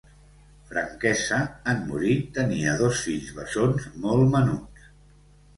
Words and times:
Franquesa, 0.69 1.37
en 1.73 1.83
morir, 1.91 2.15
tenia 2.39 2.75
dos 2.81 3.05
fills 3.09 3.29
bessons 3.39 3.87
molt 4.07 4.37
menuts. 4.39 4.91